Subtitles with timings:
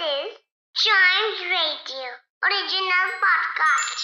[0.00, 0.32] is
[0.74, 2.08] Giant Radio
[2.44, 3.98] original podcast.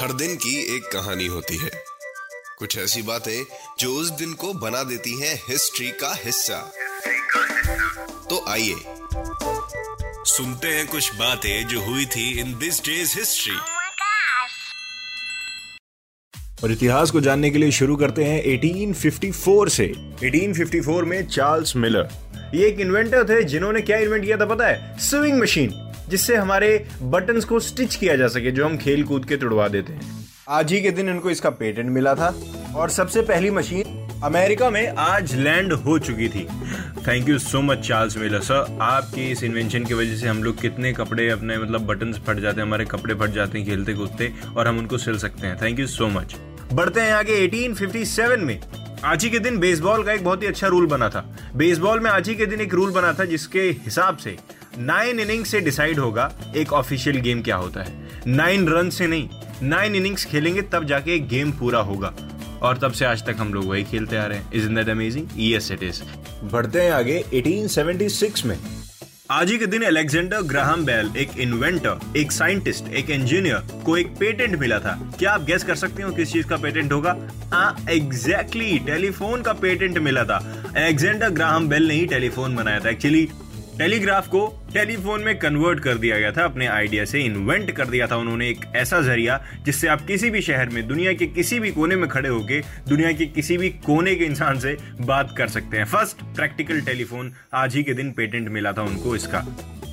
[0.00, 1.70] हर दिन की एक कहानी होती है
[2.58, 3.44] कुछ ऐसी बातें
[3.78, 6.58] जो उस दिन को बना देती हैं हिस्ट्री का हिस्सा
[8.30, 8.74] तो आइए
[10.26, 13.56] सुनते हैं कुछ बातें जो हुई थी इन दिस डेज़ हिस्ट्री.
[16.64, 19.92] और इतिहास को जानने के लिए शुरू करते हैं 1854 से
[20.24, 22.23] 1854 में चार्ल्स मिलर
[22.54, 24.96] ये एक इन्वेंटर थे जिन्होंने क्या इन्वेंट किया था पता है?
[24.98, 25.72] स्विंग मशीन
[26.08, 29.92] जिससे हमारे बटन्स को स्टिच किया जा सके, जो हम खेल कूद के तुड़वा देते
[29.92, 32.34] हैं। आज ही के दिन इनको इसका पेटेंट मिला था।
[32.76, 36.46] और सबसे पहली मशीन अमेरिका में आज लैंड हो चुकी थी।
[37.08, 40.60] Thank you so much Charles Miller sir आपकी इस इन्वेंशन की वजह से हम लोग
[40.60, 44.32] कितने कपड़े अपने मतलब बटन्स फट जाते हैं, हमारे कपड़े फट जाते हैं खेलते कूदते
[44.56, 46.36] और हम उनको सिल सकते हैं। थैंक यू सो मच
[46.72, 48.60] बढ़ते हैं आगे 1857 में।
[49.04, 51.20] आज ही के दिन बेसबॉल का एक बहुत ही अच्छा रूल बना था।
[51.56, 54.36] बेसबॉल में आज ही के दिन एक रूल बना था जिसके हिसाब से
[54.78, 59.28] नाइन इनिंग्स से डिसाइड होगा एक ऑफिशियल गेम क्या होता है। नाइन रन से नहीं
[59.62, 62.14] नाइन इनिंग्स खेलेंगे तब जाके एक गेम पूरा होगा।
[62.62, 64.88] और तब से आज तक हम लोग वही खेलते आ रहे हैं। Is in that
[64.88, 66.02] amazing yes it is
[66.44, 68.58] बढ़ते हैं आगे। 1876 में
[69.30, 74.06] आज ही के दिन अलेक्जेंडर ग्राहम बेल, एक इन्वेंटर एक साइंटिस्ट एक इंजीनियर को एक
[74.16, 77.16] पेटेंट मिला था। क्या आप गैस कर सकते हो किस चीज़ का पेटेंट होगा?
[77.90, 80.36] एग्जैक्टली टेलीफोन का पेटेंट मिला था।
[80.76, 83.28] अलेक्जेंडर ग्राहम बेल ने ही टेलीफोन बनाया था। एक्चुअली
[83.78, 84.40] टेलीग्राफ को
[84.74, 88.48] टेलीफोन में कन्वर्ट कर दिया गया था, अपने आइडिया से इन्वेंट कर दिया था उन्होंने
[88.48, 92.08] एक ऐसा ज़रिया जिससे आप किसी भी शहर में, दुनिया के किसी भी कोने में
[92.08, 96.22] खड़े होके, दुनिया के किसी भी कोने के इंसान से बात कर सकते हैं। फ़र्स्ट
[96.36, 99.44] प्रैक्टिकल टेलीफोन आज ही के दिन पेटेंट मिला था उनको इसका।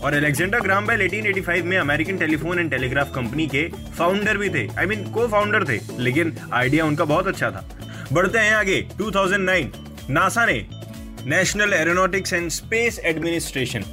[0.04, 4.68] और अलेक्जेंडर ग्राम बेल 1885 में American telephone and telegraph company के फाउंडर भी थे।
[4.80, 7.66] आई मीन को फाउंडर थे, लेकिन आइडिया उनका बहुत अच्छा था।
[8.14, 9.72] बढ़ते हैं आगे 2009
[10.10, 10.66] नासा ने
[11.28, 13.84] National Aeronautics and Space Administration.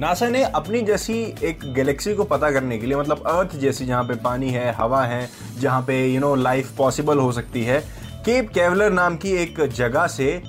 [0.00, 4.02] NASA ने अपनी जैसी एक गैलेक्सी को पता करने के लिए मतलब अर्थ जैसी जहाँ
[4.04, 5.28] पे पानी है, हवा है,
[5.60, 7.80] जहाँ पे यू नो लाइफ पॉसिबल हो सकती है
[8.26, 10.42] केप कैवलर नाम की एक जगह से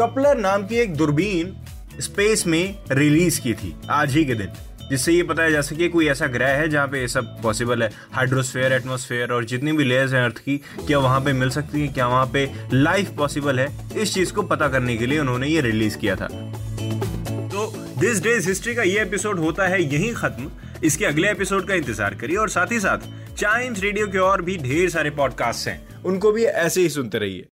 [0.00, 1.54] कपलर नाम की एक दूरबीन
[2.00, 4.52] स्पेस में रिलीज़ की थी, आज ही के दिन।
[4.90, 7.90] जिससे ये पता जा सके कोई ऐसा ग्रह है जहाँ पे ये सब पॉसिबल है।
[8.12, 10.56] हाइड्रोस्फेयर एटमॉस्फेयर और जितनी भी लेयर्स हैं अर्थ की,
[10.86, 11.88] क्या वहाँ पे मिल सकती है?
[11.88, 13.68] क्या वहाँ पे लाइफ पॉसिबल है?
[13.96, 16.28] इस चीज़ को पता करने के लिए उन्होंने ये रिलीज़ किया था।
[17.48, 17.66] तो
[18.00, 20.50] दिस डेज़ हिस्ट्री का ये एपिसोड होता है यहीं खत्म।
[20.84, 24.56] इसके अगले एपिसोड का इंतज़ार करिए और साथ ही साथ चाइम्स रेडियो के और भी
[24.58, 27.46] ढेर सारे पॉडकास्ट हैं। उनको भी ऐसे ही सुनते रहिए।